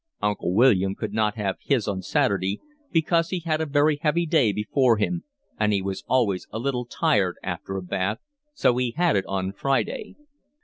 Uncle 0.19 0.51
William 0.55 0.95
could 0.95 1.13
not 1.13 1.35
have 1.35 1.57
his 1.59 1.87
on 1.87 2.01
Saturday, 2.01 2.59
because 2.91 3.29
he 3.29 3.39
had 3.41 3.61
a 3.61 3.97
heavy 4.01 4.25
day 4.25 4.51
before 4.51 4.97
him 4.97 5.23
and 5.59 5.73
he 5.73 5.79
was 5.79 6.03
always 6.07 6.47
a 6.49 6.57
little 6.57 6.87
tired 6.87 7.35
after 7.43 7.77
a 7.77 7.83
bath, 7.83 8.17
so 8.55 8.75
he 8.77 8.95
had 8.97 9.15
it 9.15 9.27
on 9.27 9.51
Friday. 9.53 10.15